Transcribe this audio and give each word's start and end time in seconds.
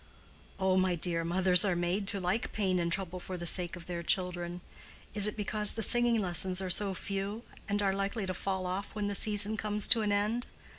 "Oh, 0.59 0.77
my 0.77 0.95
dear, 0.95 1.23
mothers 1.23 1.63
are 1.63 1.75
made 1.75 2.07
to 2.07 2.19
like 2.19 2.51
pain 2.53 2.79
and 2.79 2.91
trouble 2.91 3.19
for 3.19 3.37
the 3.37 3.45
sake 3.45 3.75
of 3.75 3.85
their 3.85 4.01
children. 4.01 4.61
Is 5.13 5.27
it 5.27 5.37
because 5.37 5.73
the 5.73 5.83
singing 5.83 6.19
lessons 6.19 6.59
are 6.59 6.71
so 6.71 6.95
few, 6.95 7.43
and 7.69 7.83
are 7.83 7.93
likely 7.93 8.25
to 8.25 8.33
fall 8.33 8.65
off 8.65 8.95
when 8.95 9.07
the 9.09 9.13
season 9.13 9.57
comes 9.57 9.85
to 9.89 10.01
an 10.01 10.11
end? 10.11 10.47